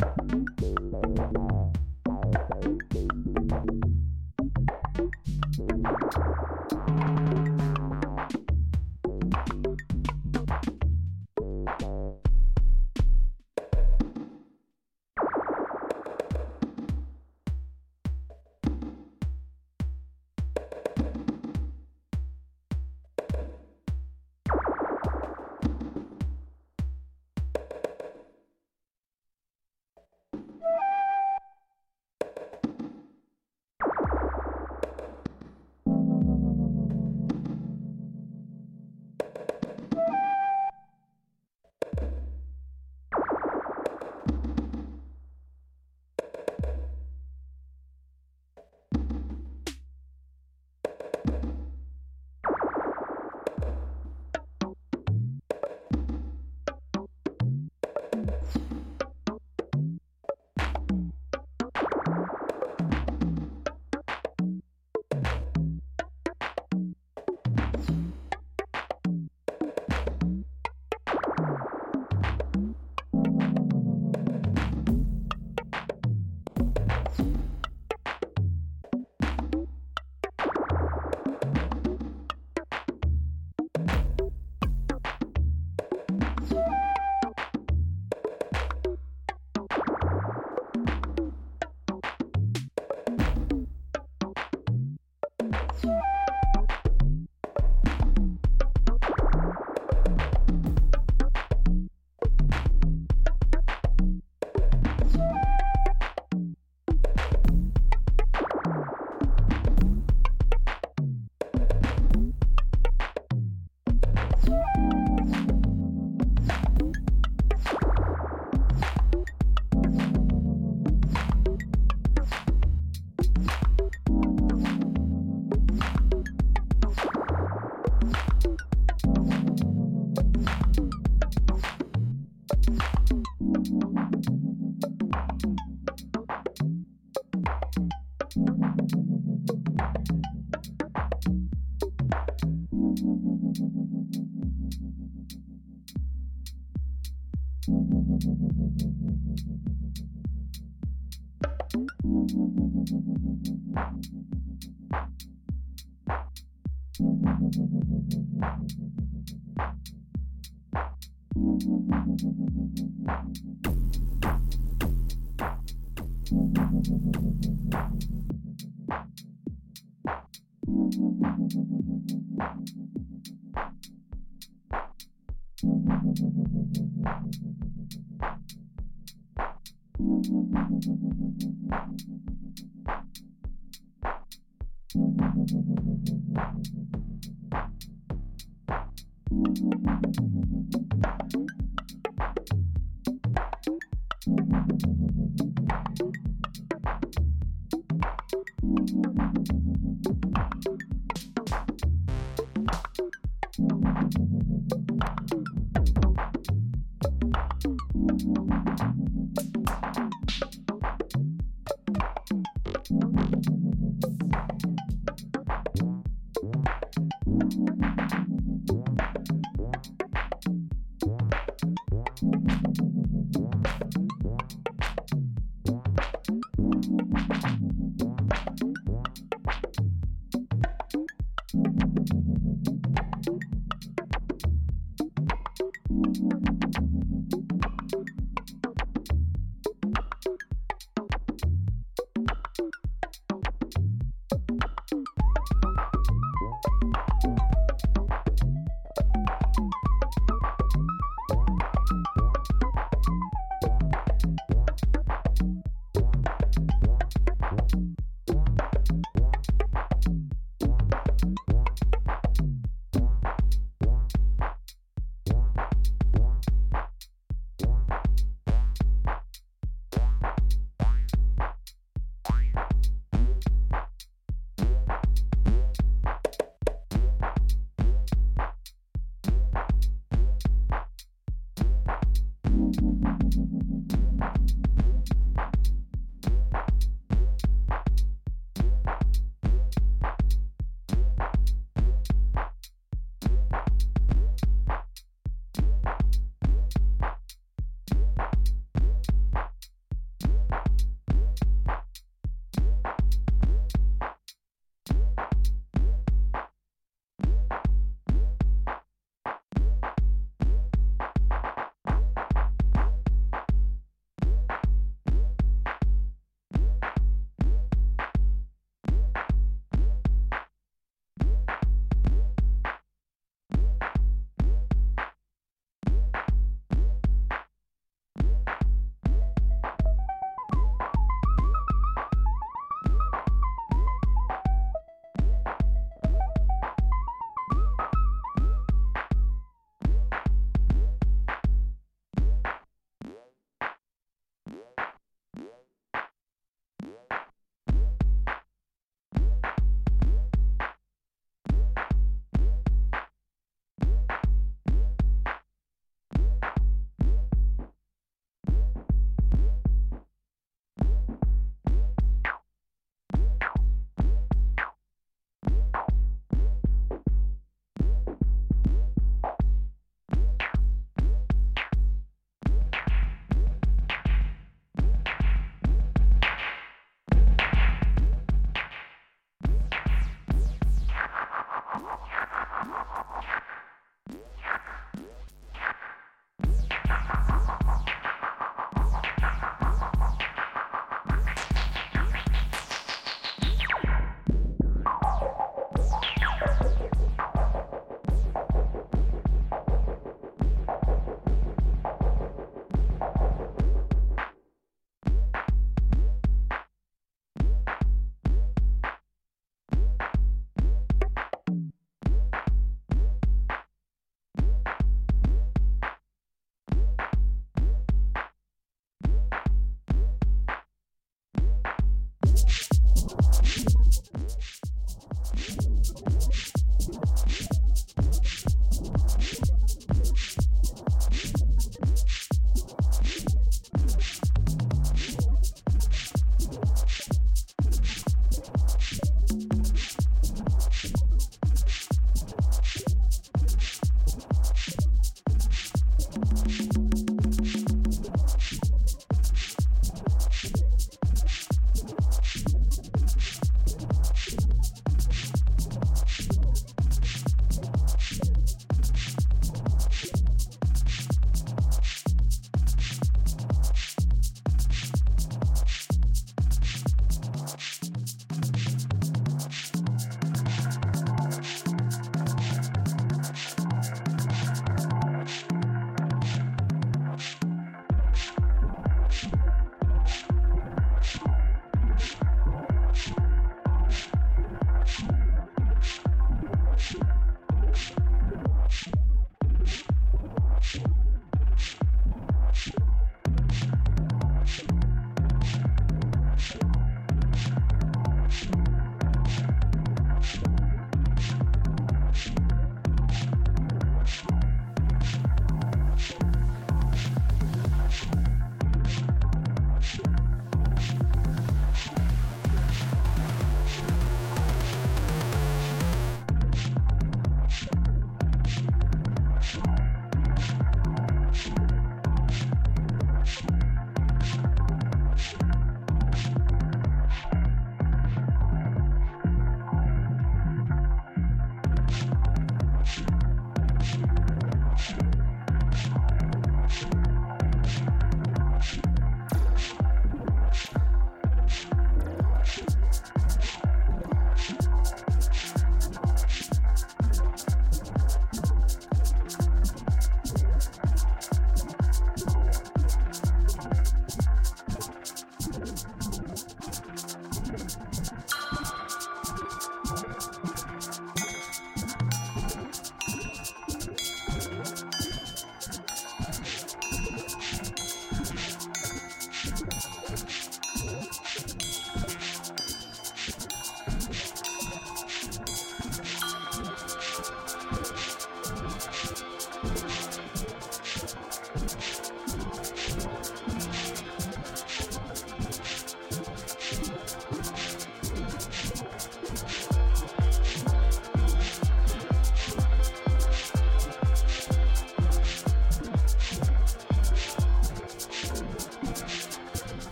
[0.00, 0.57] you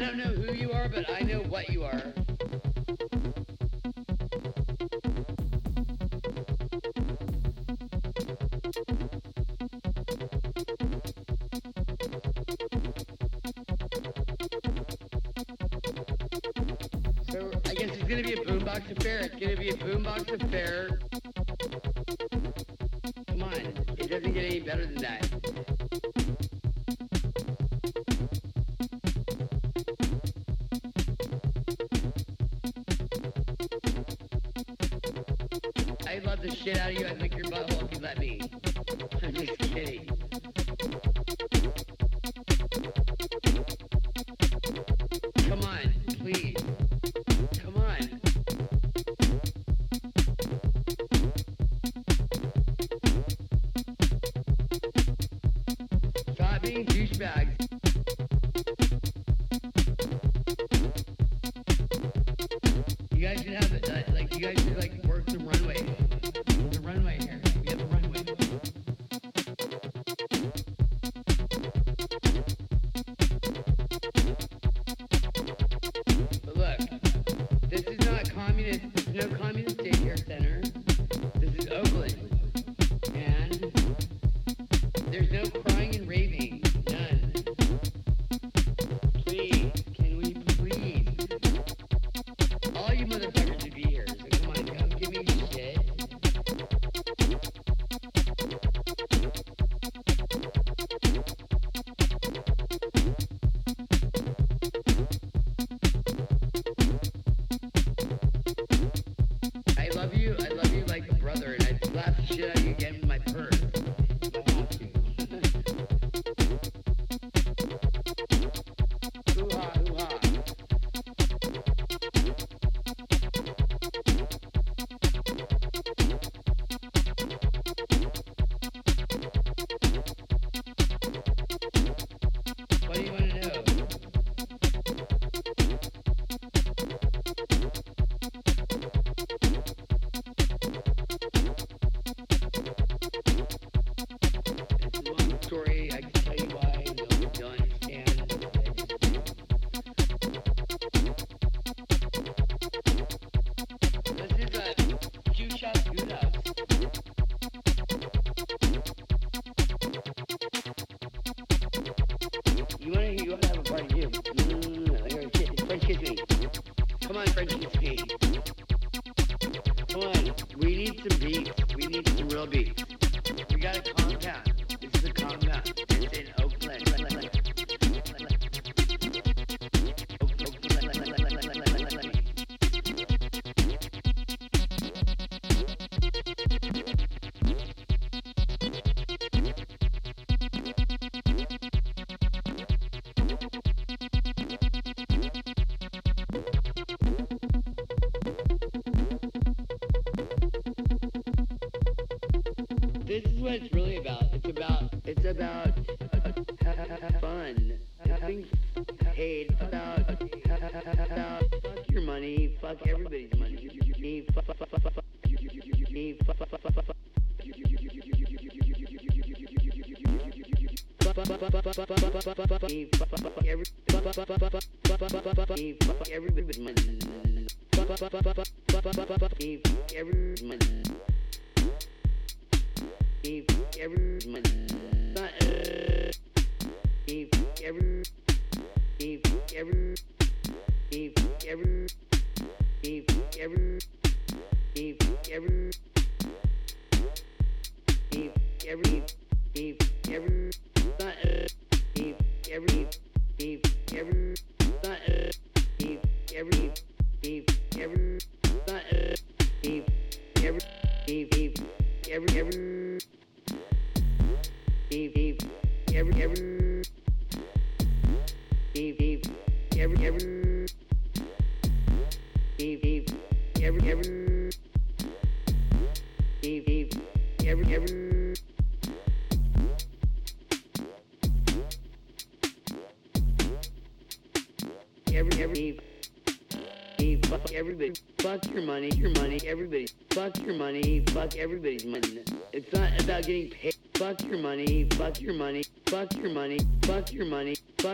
[0.00, 1.79] I don't know who you are, but I know what you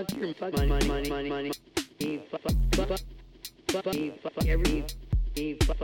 [0.08, 1.52] fuck money, money, money, money,
[2.30, 2.88] fuck, fuck, fuck,
[3.68, 4.32] fuck fuck every, fuck,
[5.34, 5.76] he fuck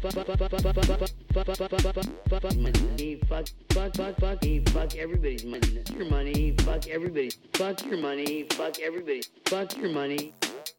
[0.00, 3.20] fuck fuck, fuck, fuck, fuck, fuck, fuck, fuck, fuck, fuck, fuck, money.
[3.28, 4.38] Fuck, fuck, fuck, fuck,
[4.72, 5.82] fuck everybody's money.
[5.96, 7.30] Your money, fuck everybody.
[7.54, 9.22] Fuck your money, fuck everybody.
[9.46, 10.34] Fuck your money,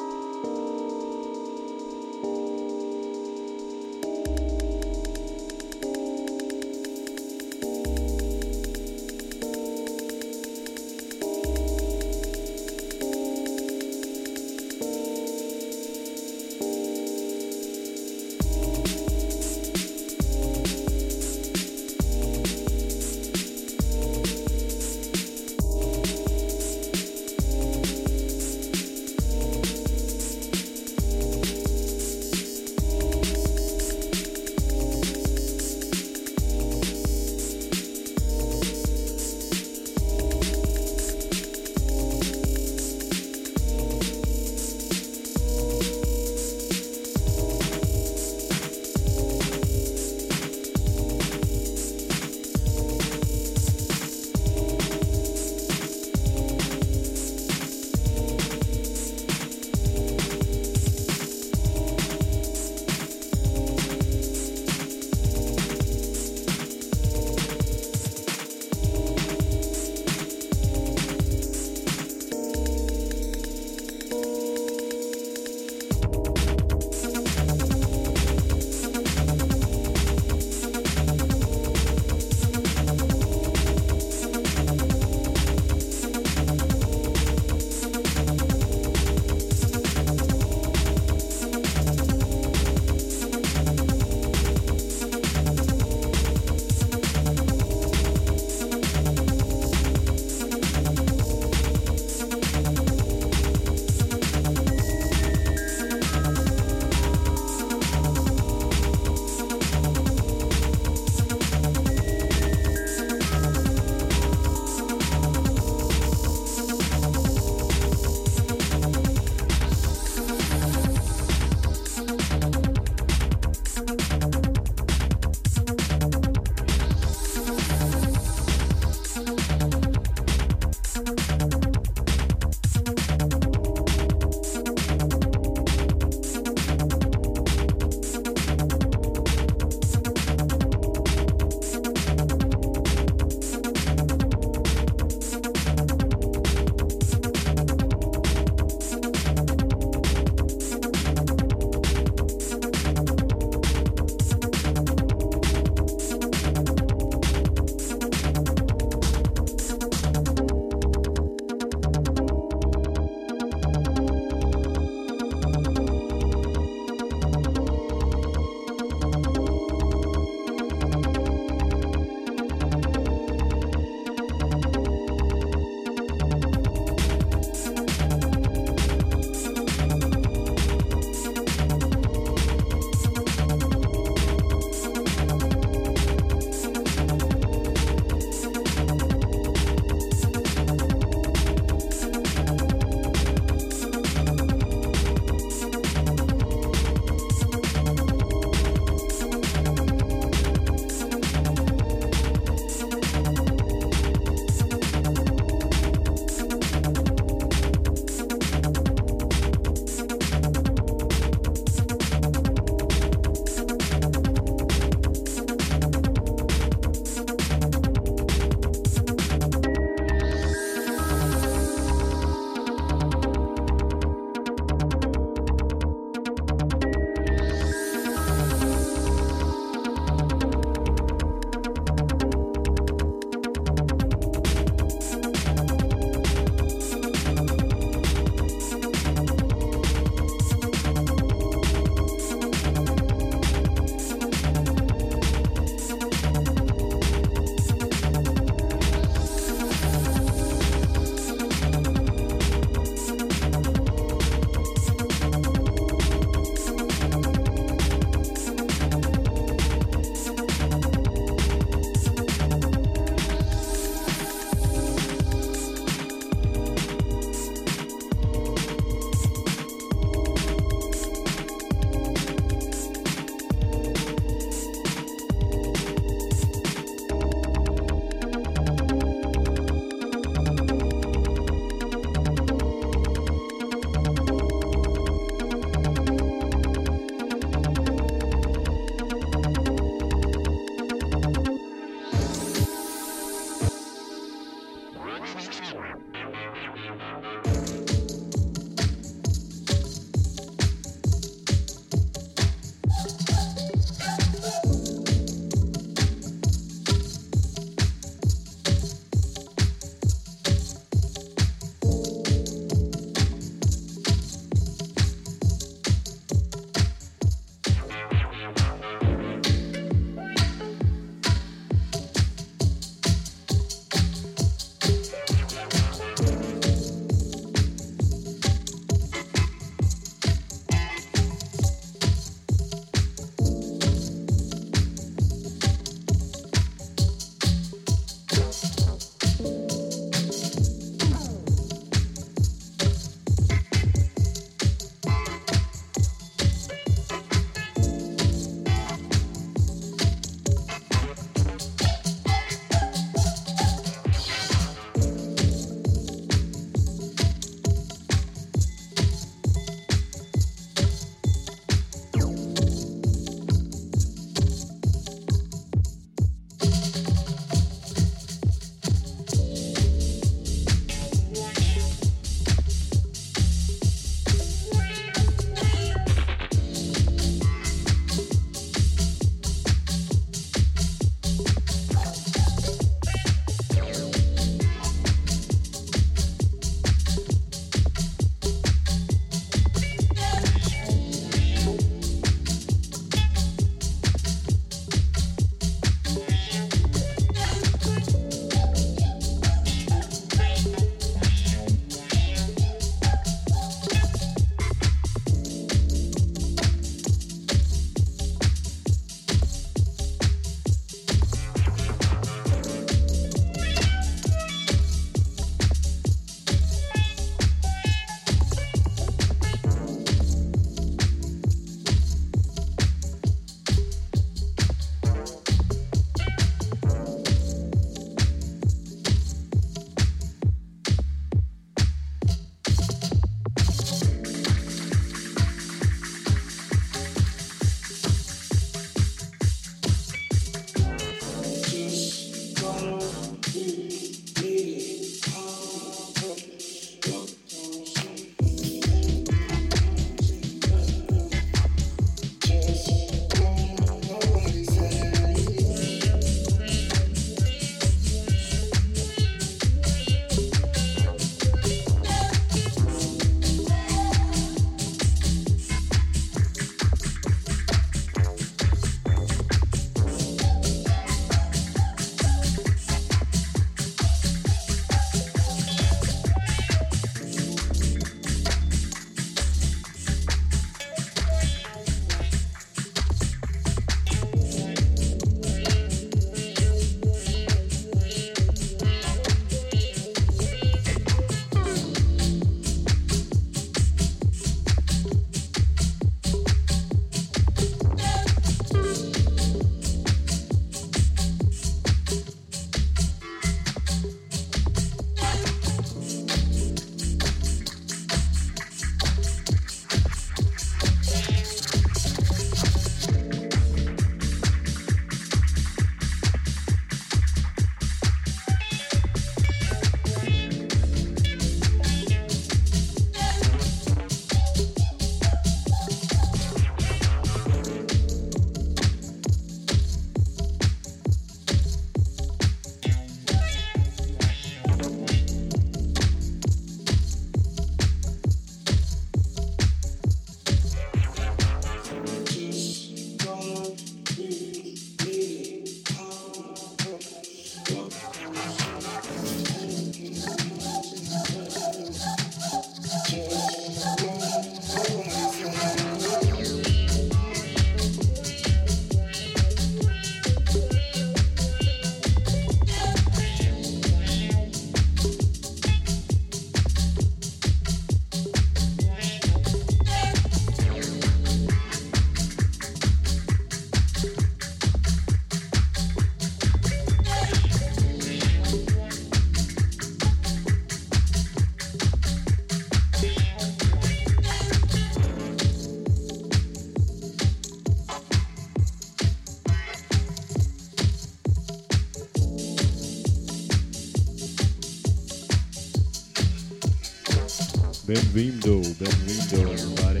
[597.88, 600.00] Bem-vindo, bem-vindo, everybody.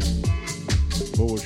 [1.16, 1.40] Boas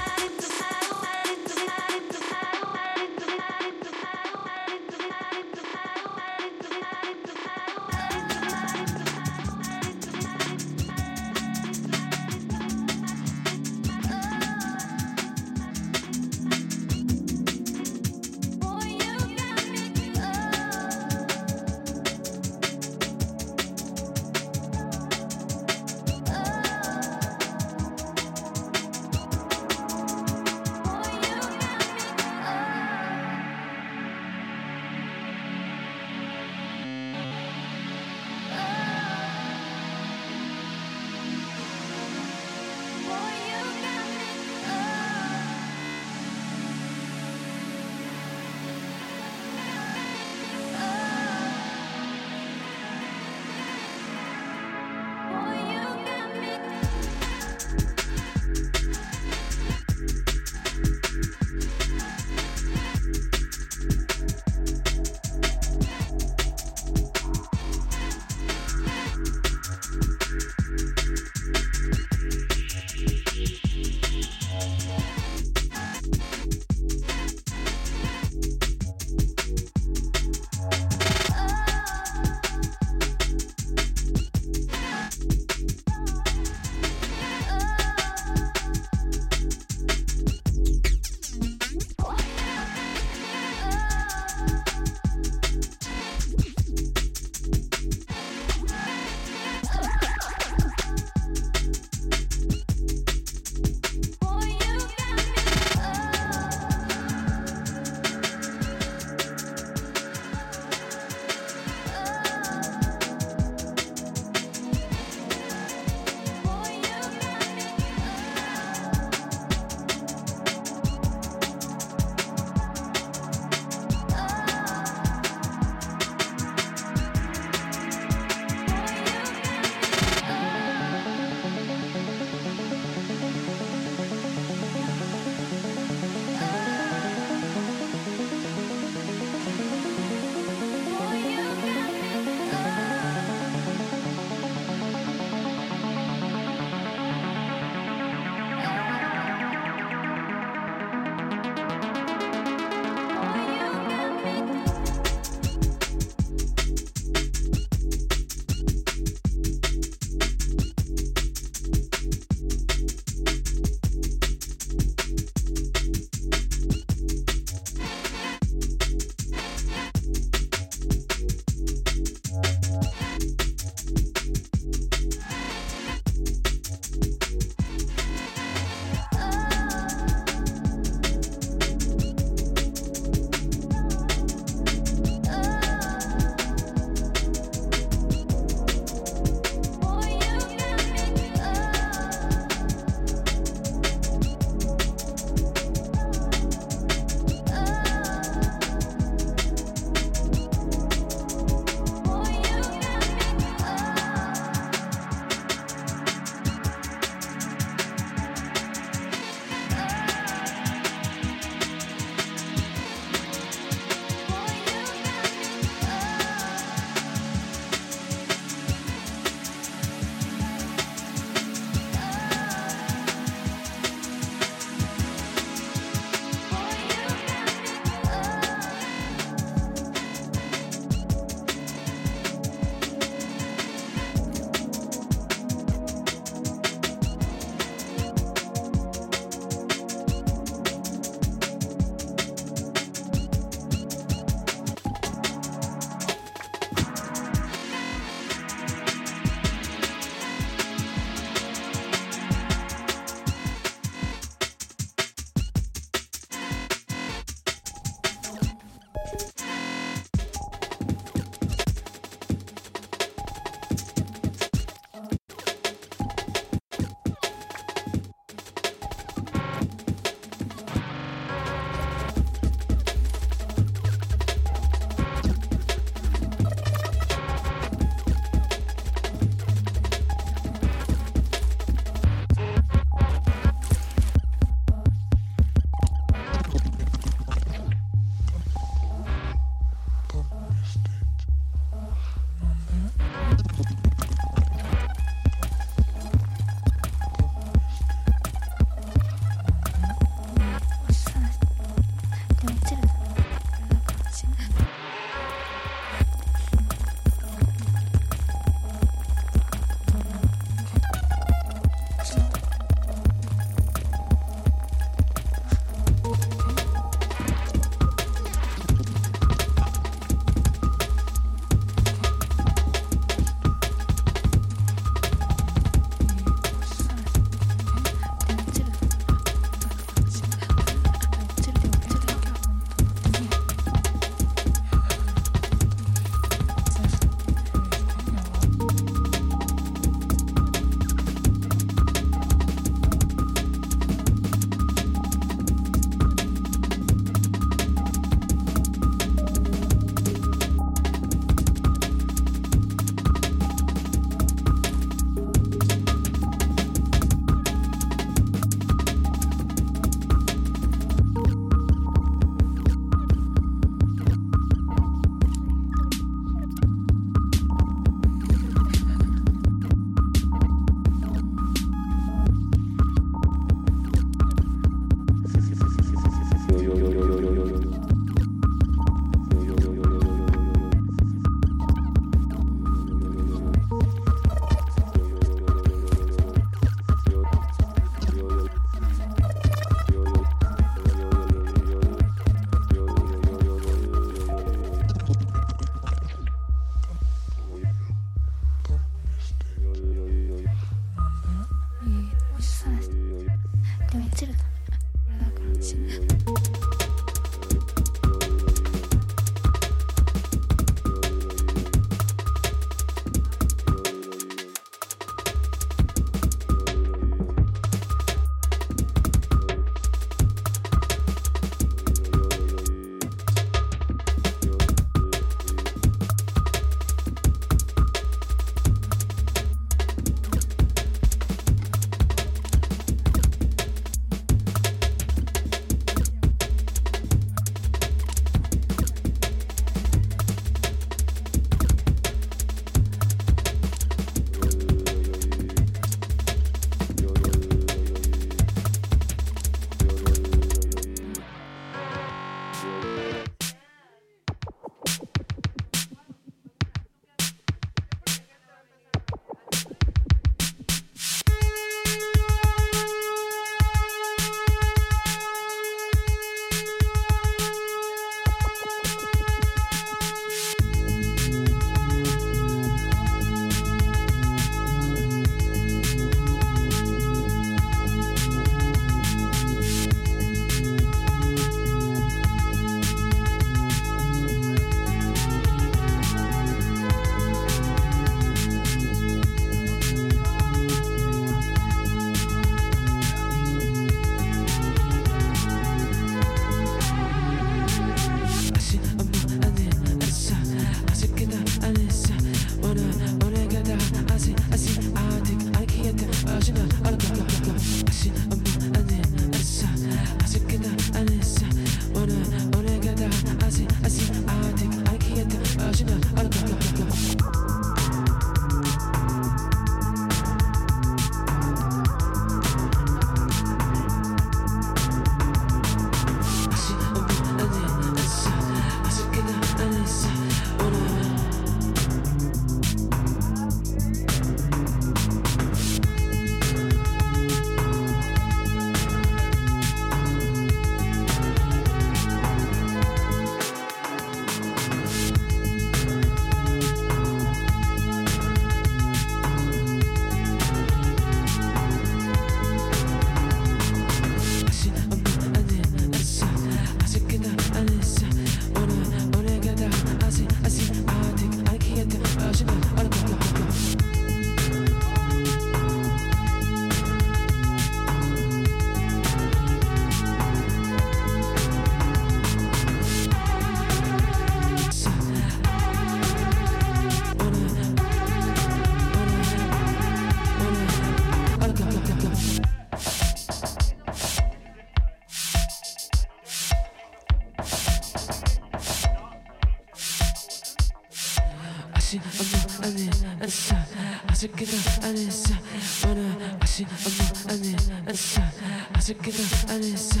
[596.58, 597.56] 아시 엄마 아니
[597.86, 598.32] 안싸
[598.72, 600.00] 아쉽게도 안 했어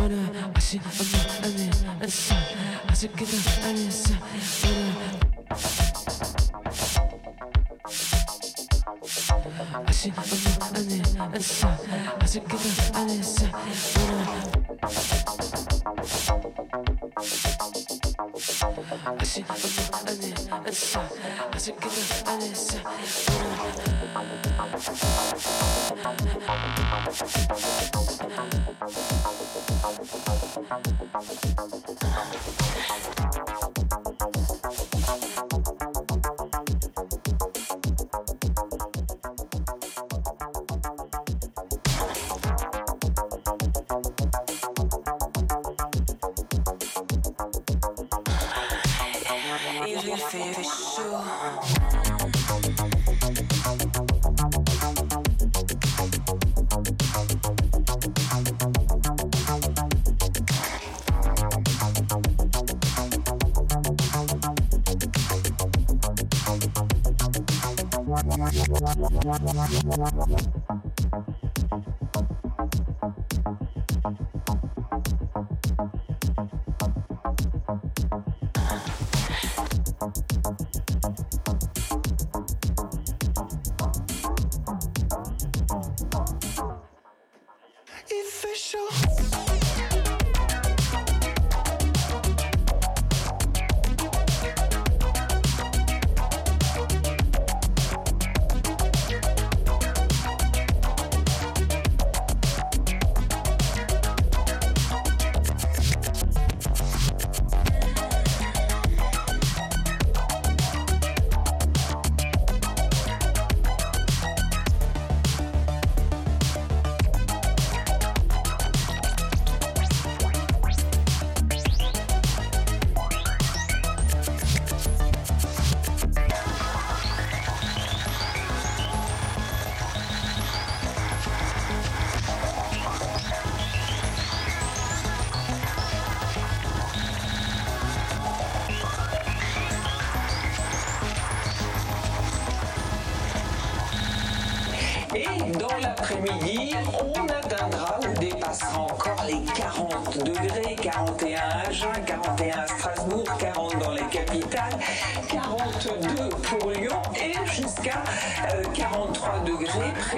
[0.00, 2.36] 오늘 아시 엄마 아니 안싸
[2.86, 3.32] 아쉽게도
[3.64, 4.14] 안 했어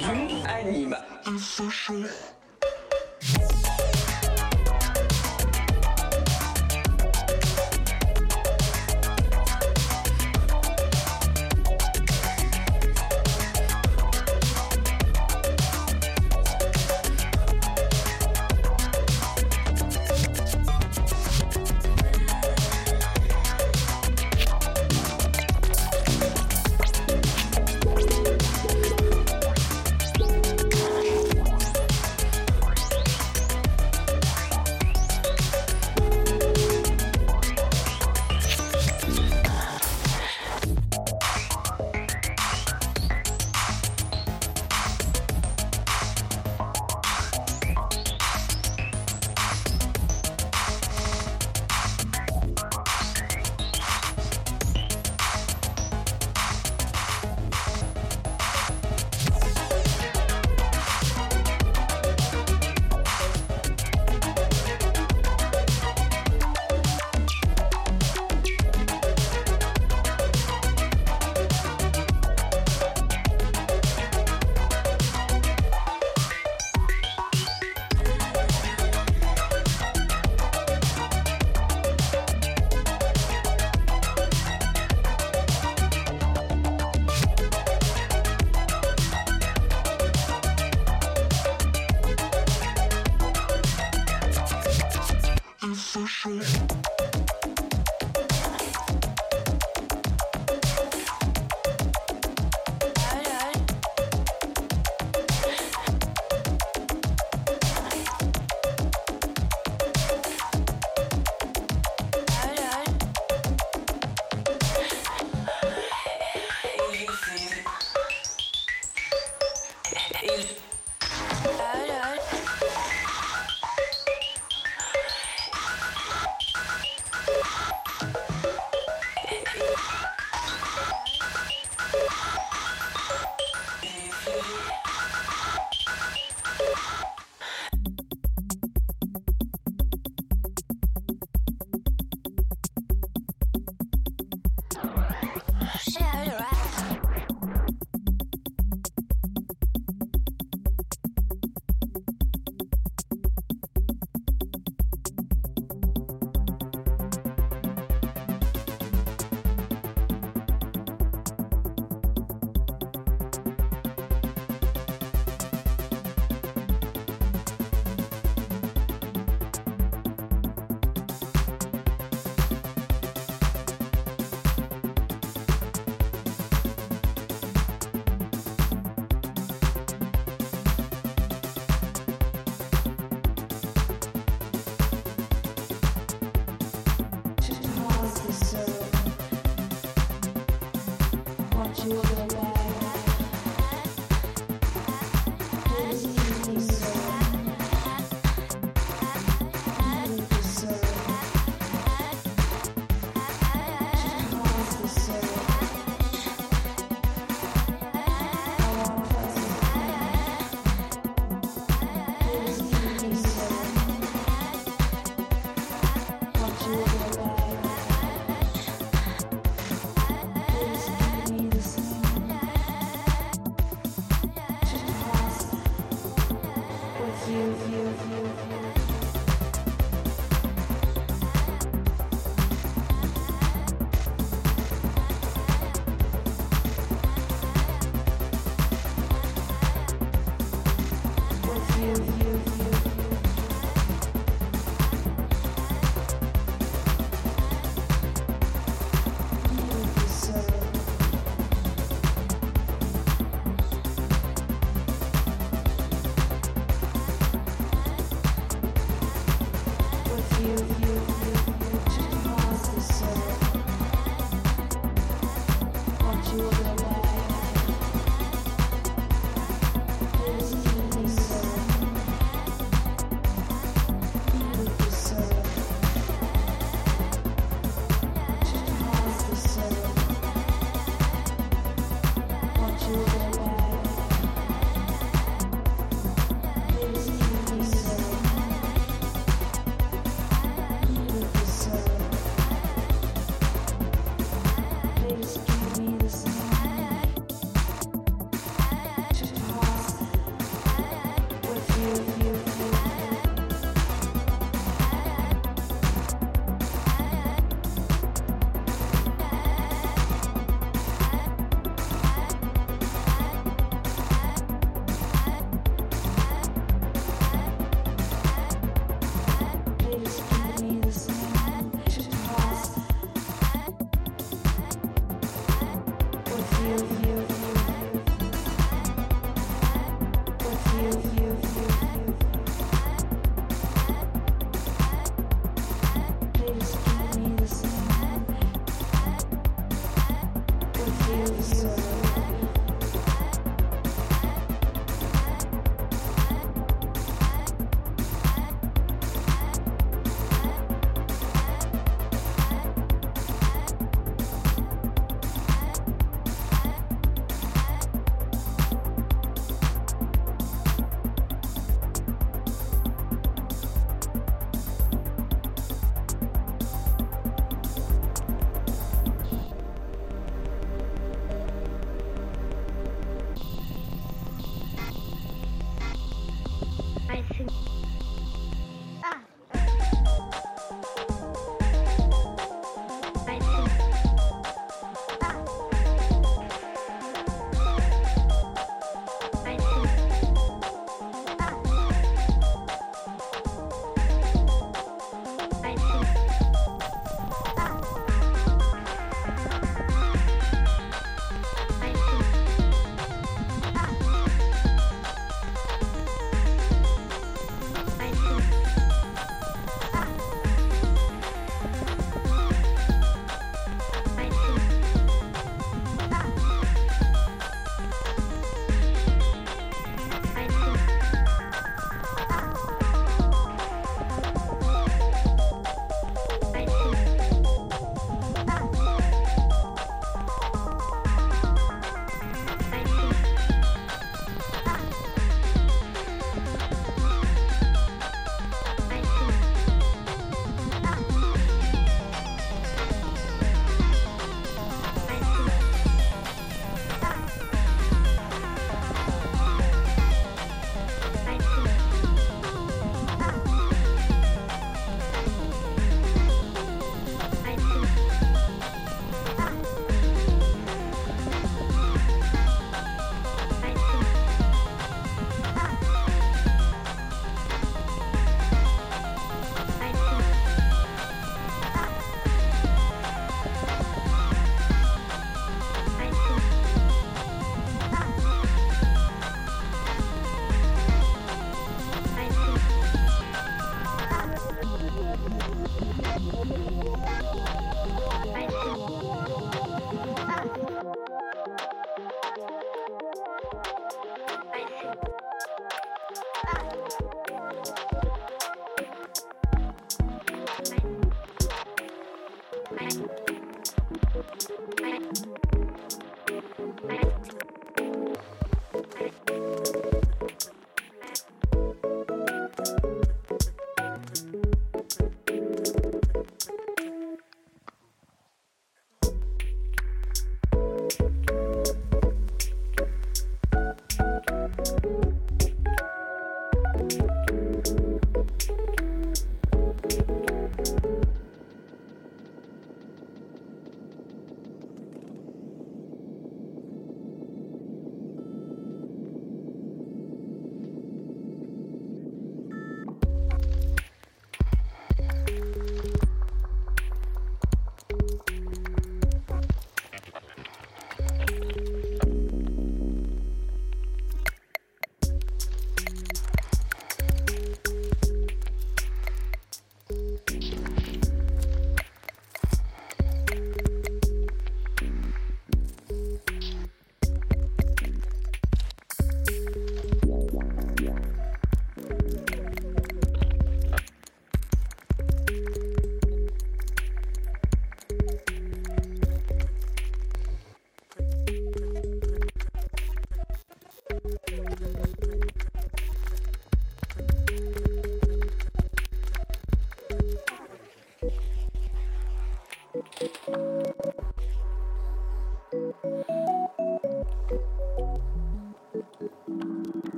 [0.00, 0.21] Hey,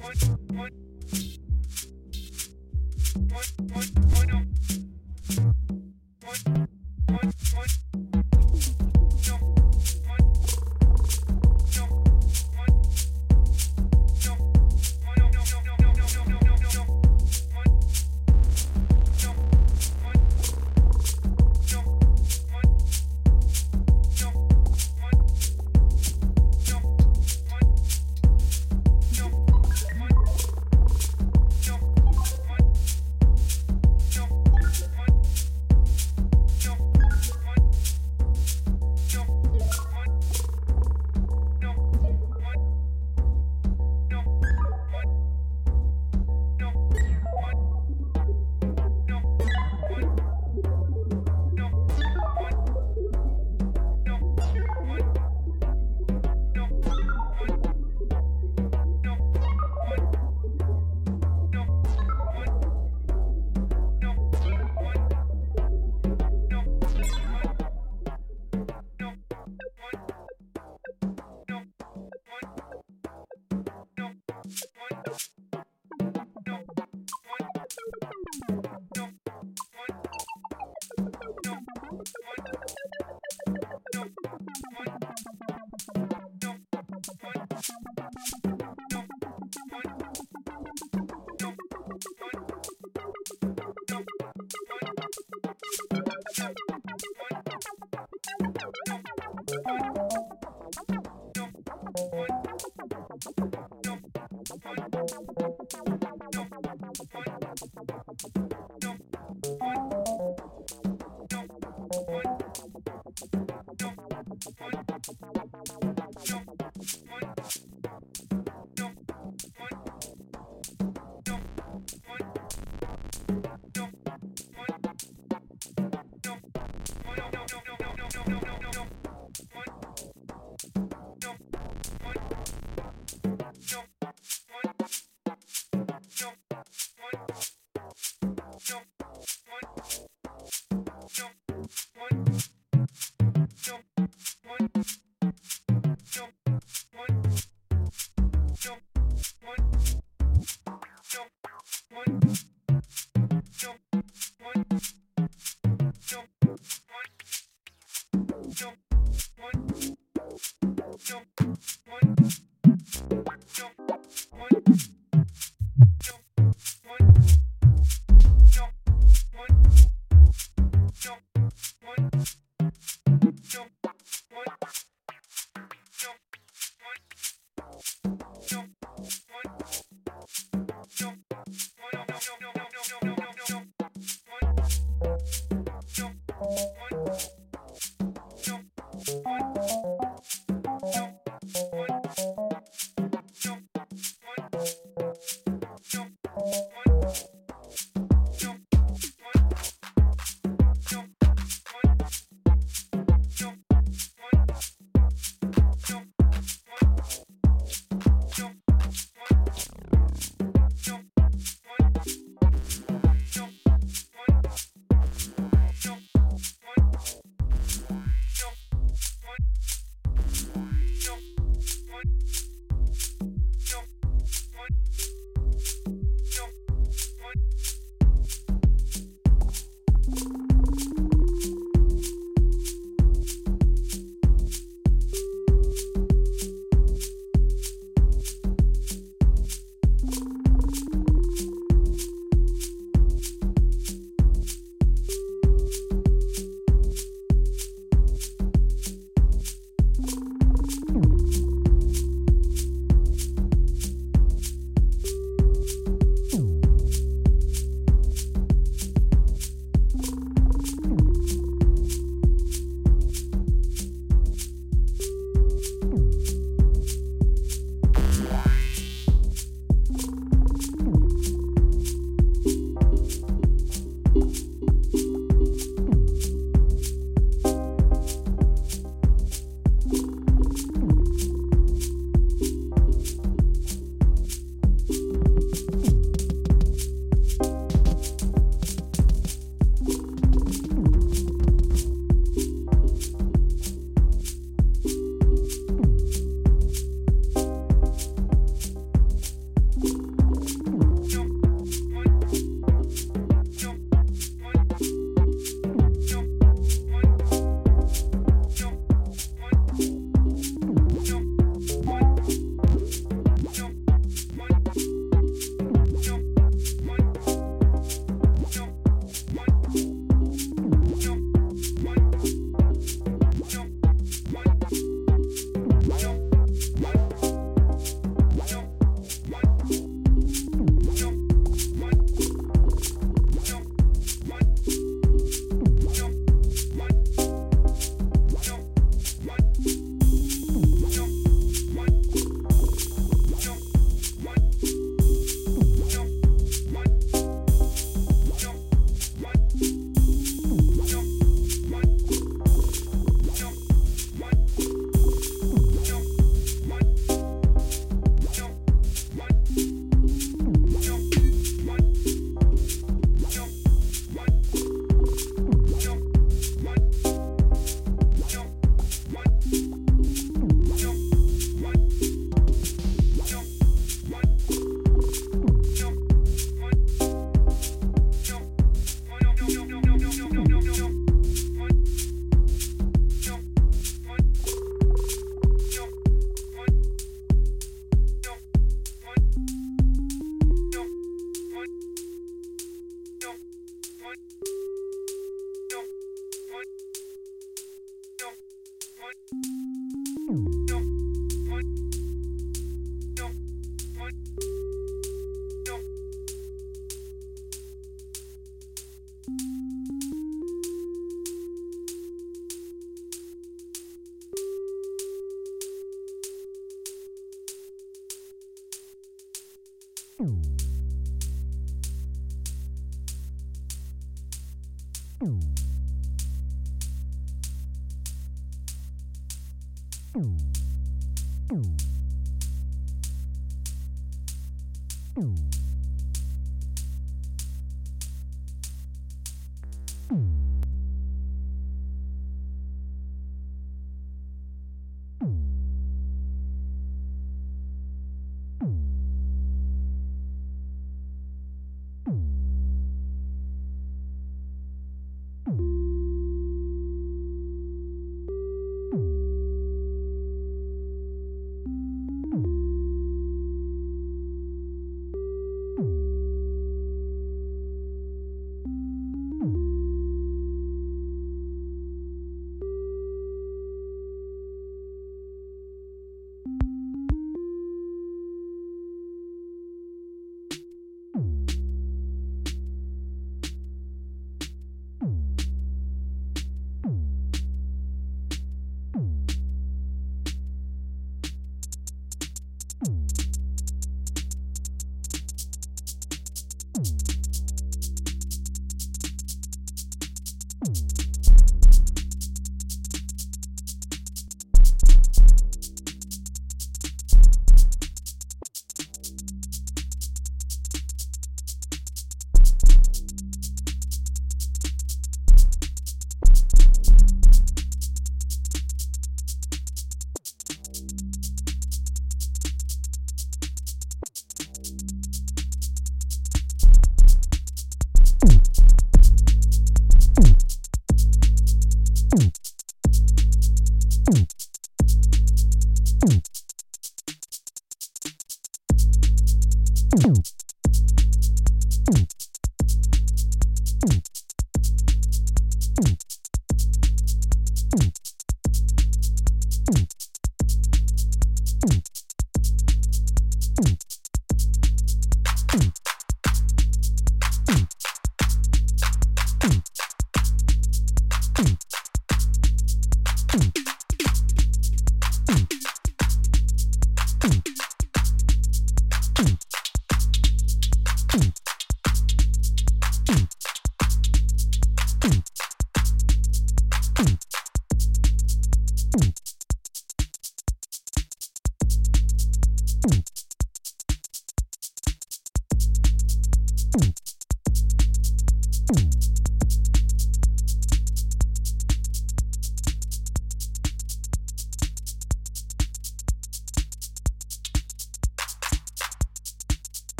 [0.00, 0.16] What?
[0.54, 0.72] What?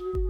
[0.00, 0.23] you.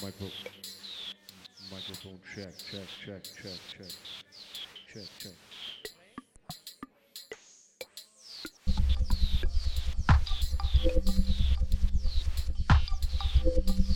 [0.00, 0.28] Micro
[1.72, 3.92] microphone check, check, check, check, check,
[4.92, 5.32] check, check.
[13.44, 13.87] check.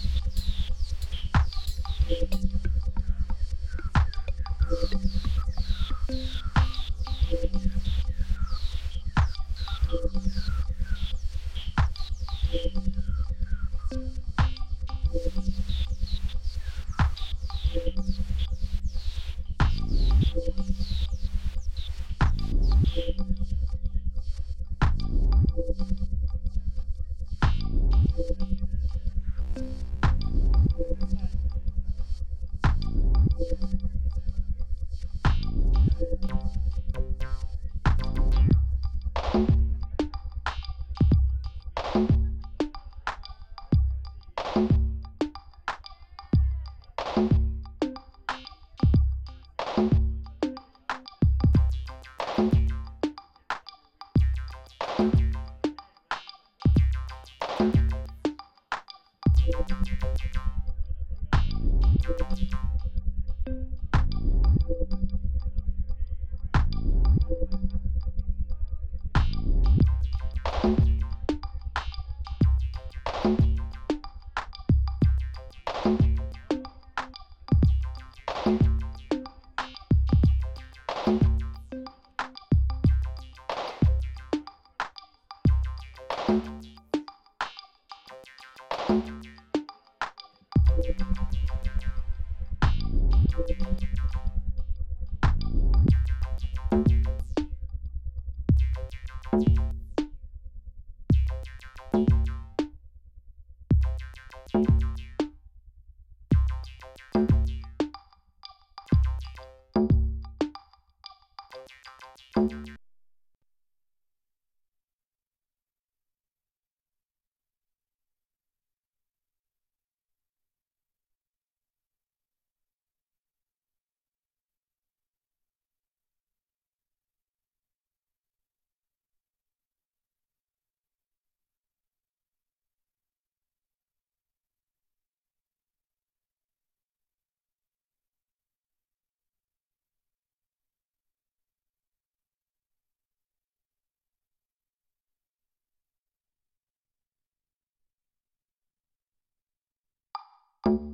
[150.66, 150.92] you.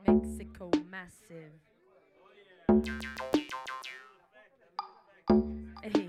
[0.04, 1.52] Mexico massive.
[5.84, 6.08] Ay.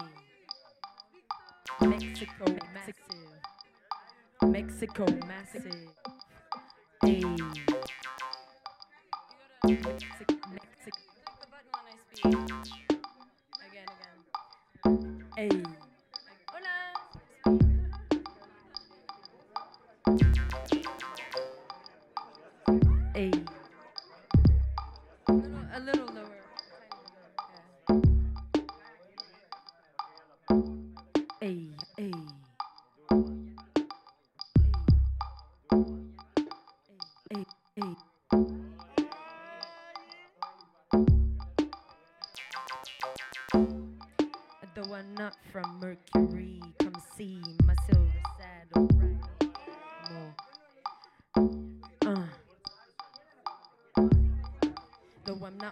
[1.88, 2.96] Mexico massive.
[4.50, 5.90] Mexico massive.
[7.04, 7.71] Ay.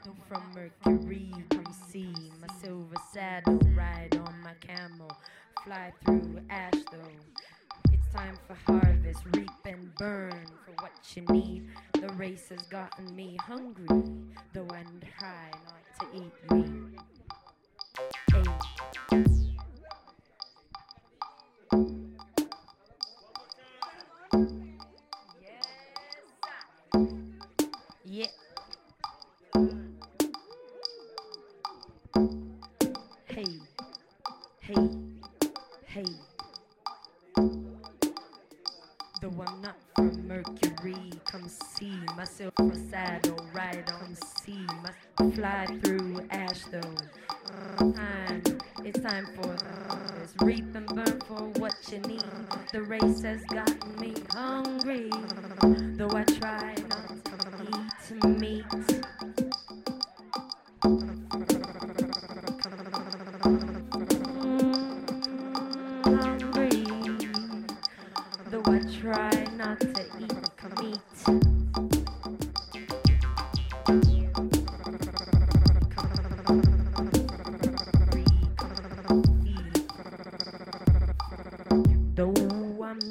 [0.04, 0.16] From.
[0.32, 0.39] in.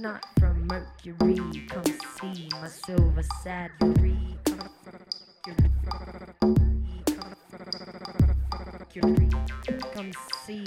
[0.02, 4.39] Not from Mercury, come see my silver saddlery.
[8.78, 9.28] Mercury,
[9.93, 10.12] come
[10.47, 10.65] see,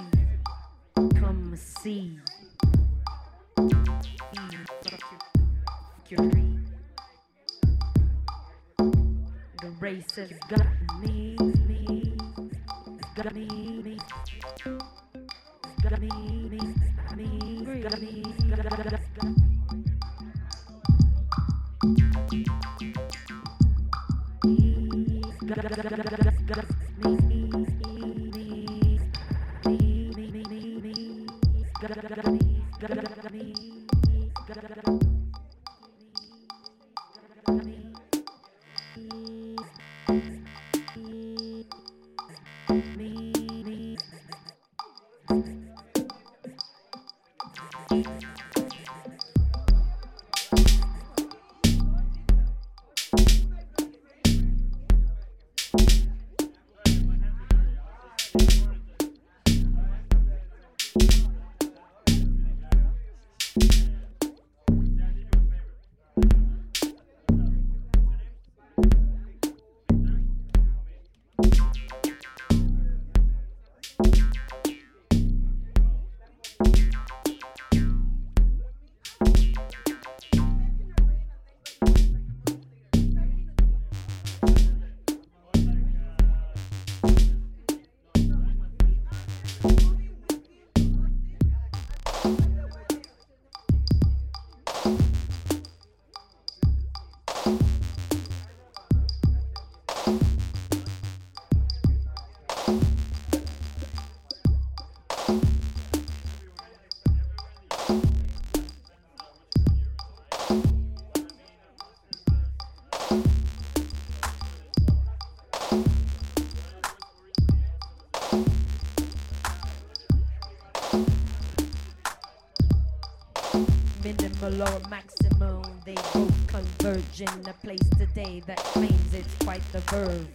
[124.41, 125.61] minimal or maximum.
[125.85, 130.27] They both converge in a place today that claims it's quite the verb.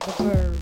[0.00, 0.58] The verb.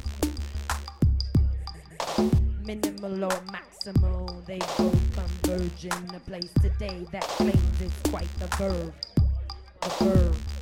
[2.65, 8.47] Minimal or maximal, they both converge in a place today that claims it's quite the
[8.57, 8.95] verb.
[9.81, 10.62] The verb.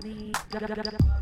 [0.00, 1.17] T-Dog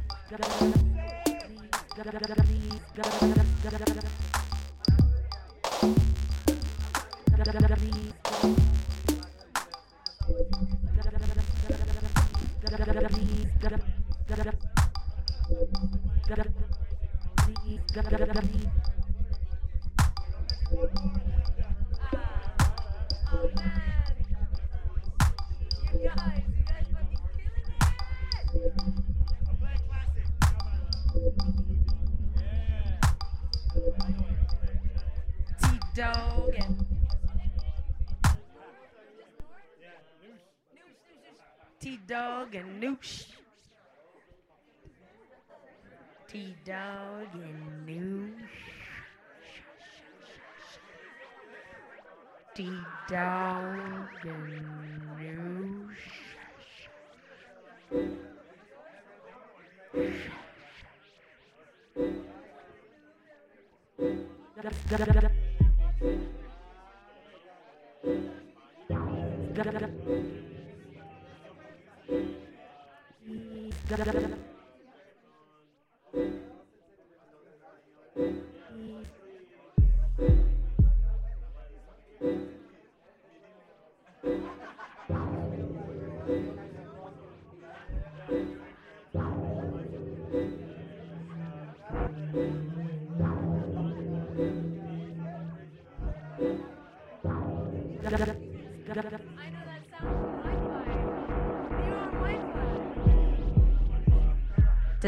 [64.90, 65.35] Ga, ga, ga.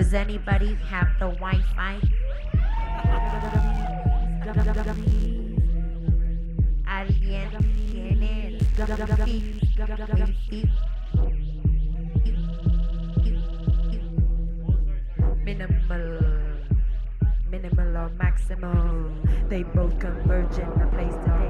[0.09, 2.01] Does anybody have the Wi-Fi?
[6.87, 7.51] ¿Alguien
[7.93, 8.59] tiene?
[15.45, 16.21] Minimal,
[17.51, 21.48] minimal or maximal, they both converge in a place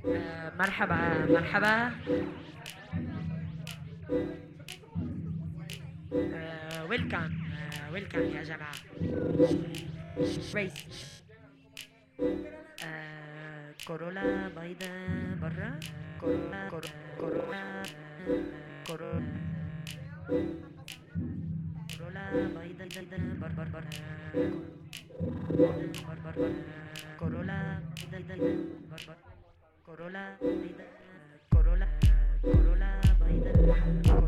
[0.06, 1.26] آه، مرحبا.
[1.30, 1.92] مرحبا
[6.90, 7.30] ويلكم
[7.92, 8.44] ويلكم يا
[13.92, 14.74] Corola by
[15.42, 15.78] barra,
[16.18, 16.82] corola, cor,
[17.20, 17.84] corola,
[18.88, 19.20] corola,
[21.92, 22.24] corola
[22.56, 22.88] by the,
[23.38, 23.84] bar, bar, bar,
[25.58, 25.76] bar,
[26.08, 26.36] bar, bar,
[27.20, 28.36] corola, the, the,
[28.88, 29.18] bar, bar,
[29.86, 30.72] corola, by
[31.52, 31.88] corola,
[32.44, 34.21] corola by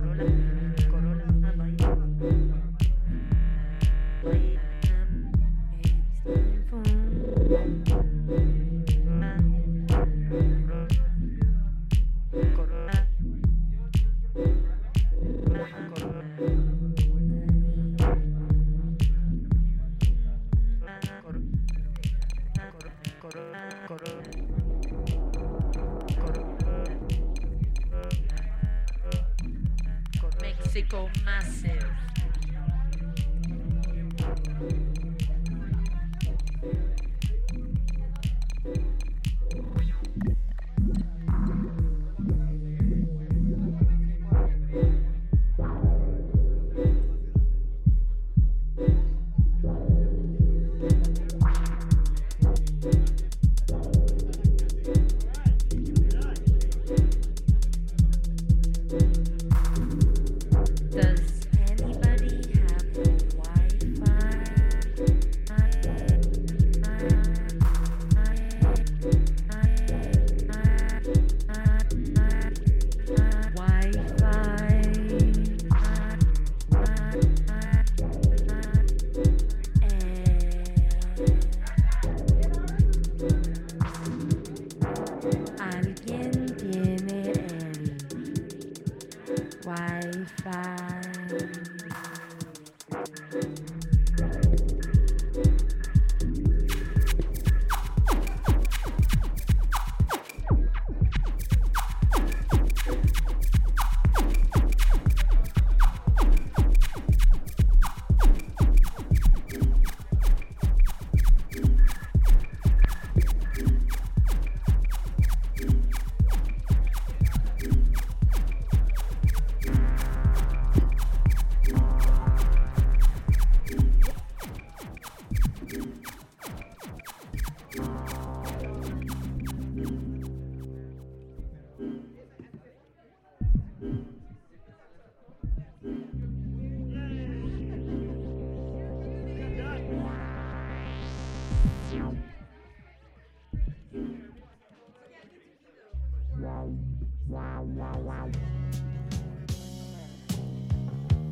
[30.94, 31.10] Mexico